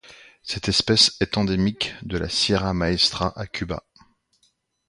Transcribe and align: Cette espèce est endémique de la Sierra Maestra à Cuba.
Cette 0.41 0.67
espèce 0.67 1.15
est 1.19 1.37
endémique 1.37 1.93
de 2.01 2.17
la 2.17 2.27
Sierra 2.27 2.73
Maestra 2.73 3.33
à 3.39 3.45
Cuba. 3.45 3.83